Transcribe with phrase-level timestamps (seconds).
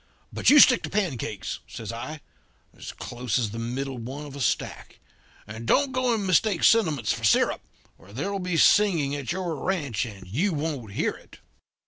[0.33, 2.21] But you stick to pancakes,' says I,
[2.75, 4.97] 'as close as the middle one of a stack;
[5.45, 7.61] and don't go and mistake sentiments for syrup,
[7.99, 11.37] or there'll be singing at your ranch, and you won't hear it.'